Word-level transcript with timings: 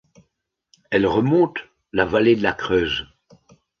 Elle 0.89 1.05
remonte 1.05 1.59
la 1.93 2.05
vallée 2.05 2.35
de 2.35 2.41
la 2.41 2.53
Creuse. 2.53 3.05